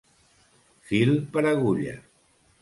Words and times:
Fil 0.91 1.13
per 1.37 1.45
agulla. 1.51 1.95